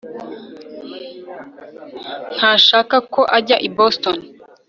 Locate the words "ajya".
3.37-3.57